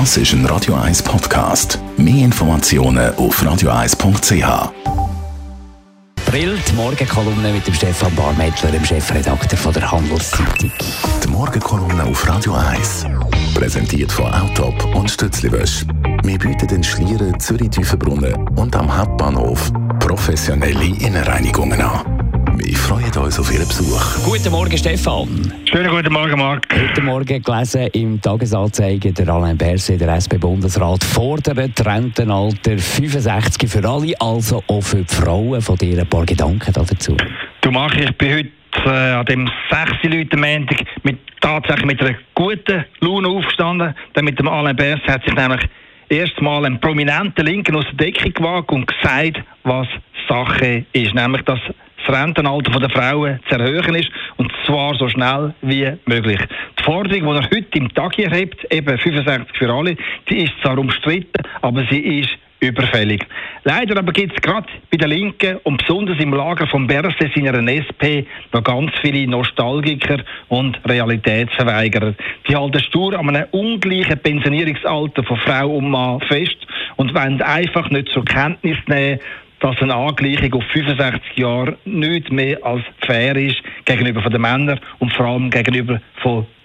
Das 0.00 0.16
ist 0.16 0.32
ein 0.32 0.44
Radio 0.46 0.74
1 0.74 1.04
Podcast. 1.04 1.78
Mehr 1.96 2.24
Informationen 2.24 3.14
auf 3.14 3.40
radio1.ch. 3.40 4.72
April, 6.26 6.58
die 6.68 6.72
Morgenkolumne 6.72 7.52
mit 7.52 7.64
dem 7.64 7.74
Stefan 7.74 8.12
Barmettler, 8.16 8.72
dem 8.72 8.84
Chefredakteur 8.84 9.56
von 9.56 9.72
der 9.72 9.88
Handelszeitung. 9.88 10.72
Die 11.22 11.28
Morgenkolumne 11.28 12.02
auf 12.02 12.28
Radio 12.28 12.54
1. 12.54 13.06
Präsentiert 13.54 14.10
von 14.10 14.34
Autop 14.34 14.84
und 14.96 15.08
Stützliwösch. 15.08 15.86
Wir 16.24 16.40
bieten 16.40 16.66
den 16.66 16.82
Schlieren 16.82 17.38
Zürich-Tiefenbrunnen 17.38 18.48
und 18.56 18.74
am 18.74 18.98
Hauptbahnhof 18.98 19.70
professionelle 20.00 20.86
Innenreinigungen 20.86 21.80
an. 21.80 22.23
Wir 22.56 22.76
freuen 22.76 23.10
uns 23.16 23.40
auf 23.40 23.52
Ihren 23.52 23.66
Besuch. 23.66 24.24
Guten 24.24 24.52
Morgen, 24.52 24.78
Stefan. 24.78 25.52
Schönen 25.64 25.90
guten 25.90 26.12
Morgen, 26.12 26.38
Marc. 26.38 26.66
Heute 26.72 27.02
Morgen 27.02 27.42
gelesen 27.42 27.88
im 27.92 28.20
Tagesanzeiger, 28.20 29.10
der 29.10 29.28
Alain 29.28 29.58
Berset, 29.58 30.00
der 30.00 30.14
SP-Bundesrat, 30.14 31.02
fordert 31.02 31.84
Rentenalter 31.84 32.78
65 32.78 33.68
für 33.68 33.84
alle, 33.88 34.14
also 34.20 34.62
auch 34.68 34.82
für 34.82 35.02
die 35.02 35.12
Frauen. 35.12 35.60
Von 35.60 35.76
dir 35.76 36.00
ein 36.00 36.08
paar 36.08 36.24
Gedanken 36.24 36.72
dazu. 36.72 37.16
Du 37.60 37.70
Marc, 37.72 37.98
ich 37.98 38.16
bin 38.16 38.34
heute 38.34 38.88
äh, 38.88 38.88
an 38.88 39.26
dem 39.26 39.50
6. 39.70 39.90
Leute 40.04 40.36
Montag 40.36 40.84
mit, 41.02 41.18
tatsächlich 41.40 41.86
mit 41.86 42.00
einer 42.00 42.14
guten 42.36 42.84
Laune 43.00 43.28
aufgestanden. 43.28 43.94
Denn 44.14 44.24
mit 44.24 44.38
dem 44.38 44.46
Alain 44.46 44.76
Berset 44.76 45.08
hat 45.08 45.24
sich 45.24 45.34
nämlich 45.34 45.62
erstmal 46.08 46.64
ein 46.66 46.78
prominenter 46.78 47.42
Linken 47.42 47.74
aus 47.74 47.86
der 47.86 48.06
Decke 48.06 48.30
gewagt 48.30 48.70
und 48.70 48.86
gesagt, 48.86 49.42
was 49.64 49.88
Sache 50.28 50.84
ist. 50.92 51.14
Nämlich, 51.14 51.42
dass 51.42 51.58
das 52.06 52.16
Rentenalter 52.16 52.78
der 52.80 52.90
Frauen 52.90 53.40
zu 53.48 53.56
erhöhen 53.56 53.94
ist 53.94 54.10
und 54.36 54.52
zwar 54.66 54.94
so 54.94 55.08
schnell 55.08 55.54
wie 55.62 55.92
möglich. 56.06 56.40
Die 56.78 56.82
Forderung, 56.82 57.20
die 57.20 57.40
er 57.40 57.44
heute 57.44 57.78
im 57.78 57.92
Tag 57.94 58.18
erhebt, 58.18 58.64
eben 58.72 58.98
65 58.98 59.56
für 59.56 59.72
alle, 59.72 59.96
die 60.28 60.44
ist 60.44 60.52
zwar 60.62 60.78
umstritten, 60.78 61.42
aber 61.62 61.84
sie 61.90 62.20
ist 62.20 62.36
überfällig. 62.60 63.24
Leider 63.64 63.98
aber 63.98 64.12
gibt 64.12 64.34
es 64.34 64.42
gerade 64.42 64.66
bei 64.90 64.96
den 64.96 65.10
Linken 65.10 65.58
und 65.64 65.78
besonders 65.78 66.18
im 66.18 66.32
Lager 66.32 66.66
von 66.66 66.86
Berse 66.86 67.30
seiner 67.34 67.72
SP 67.72 68.24
noch 68.52 68.64
ganz 68.64 68.92
viele 69.00 69.26
Nostalgiker 69.26 70.18
und 70.48 70.78
Realitätsverweigerer. 70.86 72.14
Die 72.48 72.56
halten 72.56 72.80
stur 72.80 73.18
an 73.18 73.28
einem 73.28 73.48
ungleichen 73.50 74.18
Pensionierungsalter 74.18 75.24
von 75.24 75.36
Frau 75.38 75.76
und 75.76 75.90
Mann 75.90 76.20
fest 76.20 76.56
und 76.96 77.14
wollen 77.14 77.42
einfach 77.42 77.90
nicht 77.90 78.08
zur 78.10 78.24
Kenntnis 78.24 78.78
nehmen, 78.86 79.18
dass 79.64 79.80
eine 79.80 79.94
Angleichung 79.94 80.52
auf 80.52 80.64
65 80.74 81.38
Jahre 81.38 81.78
nicht 81.86 82.30
mehr 82.30 82.58
als 82.62 82.82
fair 82.98 83.34
ist 83.34 83.62
gegenüber 83.86 84.20
den 84.28 84.42
Männern 84.42 84.78
und 84.98 85.10
vor 85.14 85.24
allem 85.24 85.48
gegenüber 85.48 86.02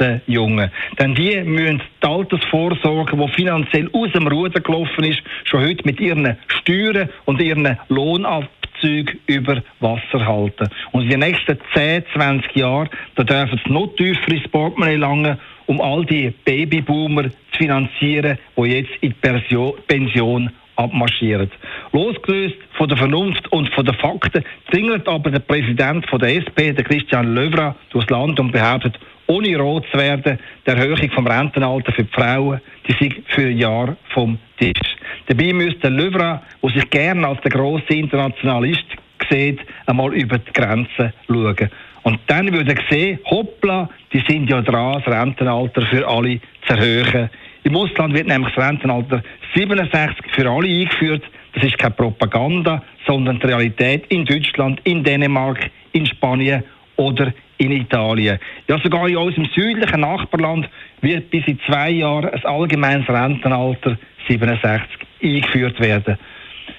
den 0.00 0.20
Jungen. 0.26 0.68
Denn 0.98 1.14
die 1.14 1.40
müssen 1.42 1.80
die 2.02 2.06
Altersvorsorge, 2.06 3.16
die 3.16 3.28
finanziell 3.34 3.88
aus 3.92 4.10
dem 4.10 4.26
Ruder 4.26 4.58
gelaufen 4.58 5.04
ist, 5.04 5.22
schon 5.44 5.62
heute 5.62 5.84
mit 5.84 6.00
ihren 6.00 6.36
Steuern 6.48 7.08
und 7.24 7.40
ihren 7.40 7.78
Lohnabzügen 7.88 9.20
über 9.26 9.62
Wasser 9.78 10.26
halten. 10.26 10.68
Und 10.90 11.02
in 11.02 11.10
den 11.10 11.20
nächsten 11.20 11.56
10, 11.74 12.02
20 12.12 12.56
Jahren, 12.56 12.88
da 13.14 13.22
dürfen 13.22 13.60
sie 13.64 13.72
noch 13.72 13.94
tiefer 13.94 14.32
ins 14.32 14.48
Portemonnaie 14.48 14.96
langen, 14.96 15.38
um 15.66 15.80
all 15.80 16.04
die 16.04 16.32
Babyboomer 16.44 17.30
zu 17.52 17.58
finanzieren, 17.58 18.38
die 18.56 18.62
jetzt 18.62 18.90
in 19.02 19.14
die 19.22 19.72
Pension 19.86 20.50
abmarschiert. 20.78 21.50
Losgelöst 21.92 22.56
von 22.72 22.88
der 22.88 22.96
Vernunft 22.96 23.50
und 23.52 23.68
von 23.74 23.84
den 23.84 23.94
Fakten 23.96 24.44
zingelt 24.72 25.06
aber 25.08 25.30
der 25.30 25.40
Präsident 25.40 26.08
von 26.08 26.20
der 26.20 26.36
SP, 26.38 26.72
der 26.72 26.84
Christian 26.84 27.34
Löwra, 27.34 27.74
durchs 27.90 28.08
Land 28.10 28.38
und 28.38 28.52
behauptet, 28.52 28.98
ohne 29.26 29.56
rot 29.58 29.84
zu 29.92 29.98
werden, 29.98 30.38
die 30.66 30.70
Erhöhung 30.70 31.10
vom 31.10 31.26
Rentenalter 31.26 31.92
für 31.92 32.04
die 32.04 32.12
Frauen, 32.12 32.60
die 32.86 32.92
sich 32.92 33.22
für 33.26 33.48
ein 33.48 33.58
Jahr 33.58 33.96
vom 34.14 34.38
Tisch. 34.58 34.96
Dabei 35.26 35.52
müsste 35.52 35.88
Löwra, 35.88 36.42
der 36.62 36.70
sich 36.70 36.88
gerne 36.90 37.26
als 37.26 37.40
der 37.42 37.50
grosse 37.50 37.92
Internationalist 37.92 38.86
sieht, 39.28 39.60
einmal 39.86 40.14
über 40.14 40.38
die 40.38 40.52
Grenzen 40.52 41.12
schauen. 41.26 41.70
Und 42.04 42.20
dann 42.28 42.52
würde 42.52 42.74
er 42.74 42.82
sehen, 42.88 43.18
hoppla, 43.26 43.90
die 44.12 44.22
sind 44.26 44.48
ja 44.48 44.62
dran, 44.62 45.02
das 45.04 45.12
Rentenalter 45.12 45.82
für 45.82 46.08
alle 46.08 46.40
zu 46.66 46.74
erhöhen. 46.74 47.28
Im 47.68 47.76
Ausland 47.76 48.14
wird 48.14 48.28
nämlich 48.28 48.54
das 48.54 48.64
Rentenalter 48.64 49.22
67 49.54 50.24
für 50.34 50.48
alle 50.48 50.66
eingeführt. 50.66 51.22
Das 51.52 51.64
ist 51.64 51.76
keine 51.76 51.92
Propaganda, 51.92 52.82
sondern 53.06 53.38
die 53.40 53.46
Realität 53.46 54.06
in 54.08 54.24
Deutschland, 54.24 54.80
in 54.84 55.04
Dänemark, 55.04 55.70
in 55.92 56.06
Spanien 56.06 56.62
oder 56.96 57.30
in 57.58 57.72
Italien. 57.72 58.38
Ja, 58.68 58.78
sogar 58.78 59.06
in 59.06 59.18
unserem 59.18 59.44
südlichen 59.54 60.00
Nachbarland 60.00 60.66
wird 61.02 61.28
bis 61.28 61.46
in 61.46 61.60
zwei 61.66 61.90
Jahren 61.90 62.30
ein 62.30 62.44
allgemeines 62.46 63.06
Rentenalter 63.06 63.98
67 64.28 64.88
eingeführt 65.22 65.78
werden. 65.78 66.16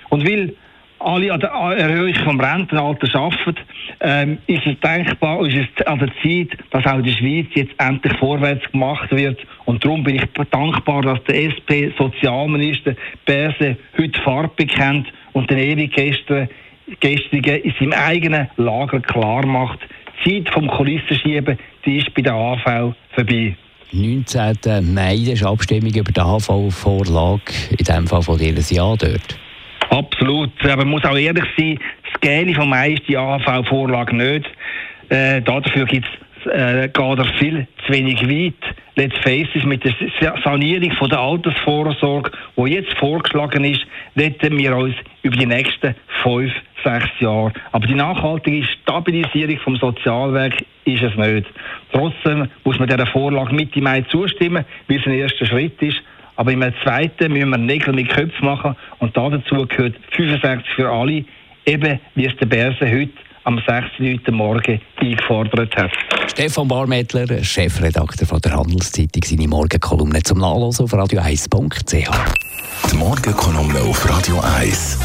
Und 0.10 0.28
weil 0.28 0.56
alle 1.00 1.34
an 1.34 1.40
der 1.40 1.50
Erhöhung 1.50 2.14
vom 2.24 2.40
Rentenalter 2.40 3.20
arbeiten, 3.20 3.56
ähm, 4.02 4.38
ist 4.48 4.66
es 4.66 4.80
denkbar, 4.80 5.46
ist 5.46 5.68
es 5.78 5.88
an 5.88 6.00
der 6.00 6.10
Zeit, 6.22 6.58
dass 6.72 6.86
auch 6.86 6.98
in 6.98 7.04
der 7.04 7.12
Schweiz 7.12 7.48
jetzt 7.54 7.74
endlich 7.78 8.14
vorwärts 8.18 8.72
gemacht 8.72 9.12
wird. 9.12 9.40
Und 9.66 9.84
darum 9.84 10.04
bin 10.04 10.16
ich 10.16 10.24
dankbar, 10.52 11.02
dass 11.02 11.24
der 11.26 11.52
SP-Sozialminister 11.52 12.96
Berse 13.26 13.78
heute 13.98 14.22
Farbe 14.22 14.52
bekennt 14.56 15.08
und 15.34 15.50
den 15.50 15.58
ewig 15.58 15.94
Gestrigen 17.00 17.62
in 17.62 17.74
seinem 17.80 17.94
eigenen 17.94 18.50
Lager 18.58 19.00
klar 19.00 19.46
macht, 19.46 19.80
die 20.26 20.44
Zeit 20.44 20.54
vom 20.54 20.68
Kulissenschieben, 20.68 21.58
die 21.86 21.98
ist 21.98 22.14
bei 22.14 22.22
der 22.22 22.34
AV 22.34 22.94
vorbei. 23.12 23.56
19. 23.92 24.94
Mai 24.94 25.16
ist 25.16 25.44
Abstimmung 25.44 25.94
über 25.94 26.12
die 26.12 26.20
AV-Vorlage, 26.20 27.42
in 27.72 27.86
dem 27.86 28.08
Fall 28.08 28.22
von 28.22 28.38
dir 28.38 28.50
ein 28.50 28.66
Ja 28.70 28.96
dort. 28.96 29.40
Absolut. 29.90 30.52
Aber 30.64 30.78
man 30.78 30.90
muss 30.90 31.06
auch 31.06 31.18
ehrlich 31.18 31.46
sein, 31.58 31.80
das 32.12 32.22
Gäli 32.22 32.54
von 32.54 32.70
meist 32.70 33.08
die 33.08 33.18
AHV-Vorlage 33.18 34.16
nicht. 34.16 34.50
Äh, 35.10 35.42
dafür 35.42 35.86
gibt's 35.86 36.10
äh, 36.46 36.88
geht 36.88 37.20
er 37.20 37.26
viel 37.38 37.68
zu 37.86 37.94
wenig 37.94 38.22
weit. 38.28 38.76
Let's 38.96 39.18
face 39.20 39.48
it, 39.54 39.66
mit 39.66 39.84
der 39.84 39.94
Sanierung 40.44 40.92
von 40.94 41.10
der 41.10 41.20
Altersvorsorge, 41.20 42.32
die 42.58 42.74
jetzt 42.74 42.94
vorgeschlagen 42.98 43.64
ist, 43.64 43.86
retten 44.18 44.58
wir 44.58 44.76
uns 44.76 44.96
über 45.22 45.38
die 45.38 45.46
nächsten 45.46 45.96
fünf, 46.22 46.52
sechs 46.84 47.10
Jahre. 47.20 47.54
Aber 47.72 47.88
die 47.88 47.96
nachhaltige 47.96 48.66
Stabilisierung 48.66 49.58
vom 49.60 49.76
Sozialwerk 49.78 50.64
ist 50.86 51.04
es 51.04 51.16
nicht. 51.16 51.48
Trotzdem 51.92 52.50
muss 52.64 52.80
man 52.80 52.90
dieser 52.90 53.08
Vorlage 53.08 53.56
Mitte 53.56 53.82
Mai 53.82 54.02
zustimmen, 54.02 54.66
weil 54.88 55.00
es 55.00 55.06
ein 55.06 55.14
erster 55.14 55.46
Schritt 55.46 55.82
ist. 55.82 56.02
Aber 56.40 56.54
im 56.54 56.64
zweiten 56.84 57.34
müssen 57.34 57.50
wir 57.50 57.58
Nägel 57.58 57.94
mit 57.94 58.08
Köpfen 58.08 58.46
machen 58.46 58.74
und 59.00 59.16
dazu 59.18 59.68
gehört 59.68 59.96
65 60.16 60.66
für 60.74 60.90
alle, 60.90 61.26
eben 61.66 62.00
wie 62.16 62.26
es 62.26 62.38
der 62.38 62.46
Berse 62.46 62.90
heute 62.90 63.12
am 63.44 63.62
6. 63.68 64.00
Uhr 64.00 64.34
Morgen 64.34 64.80
eingefordert 65.02 65.76
hat. 65.76 65.92
Stefan 66.28 66.70
Barmettler, 66.70 67.44
Chefredakteur 67.44 68.26
von 68.26 68.40
der 68.40 68.56
Handelszeitung, 68.56 69.22
seine 69.22 69.50
Morgenkolumne 69.50 70.24
zum 70.24 70.40
Nachlesen 70.40 70.86
auf 70.86 70.94
radio1.ch. 70.94 72.10
Die 72.90 72.96
Morgenkolumne 72.96 73.82
auf 73.82 74.10
Radio 74.10 74.40
1. 74.40 74.98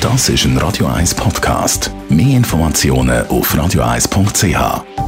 Das 0.00 0.30
ist 0.30 0.46
ein 0.46 0.56
Radio 0.56 0.86
1 0.86 1.14
Podcast. 1.16 1.90
Mehr 2.08 2.38
Informationen 2.38 3.26
auf 3.26 3.54
radio1.ch. 3.54 5.05